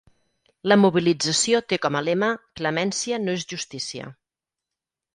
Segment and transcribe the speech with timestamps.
[0.71, 2.31] La mobilització té com a lema
[2.63, 4.13] Clemència no és justícia.